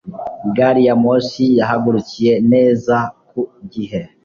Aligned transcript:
Gari 0.55 0.81
ya 0.87 0.95
moshi 1.03 1.45
yahagurukiye 1.59 2.33
neza 2.51 2.95
ku 3.29 3.41
gihe. 3.73 3.99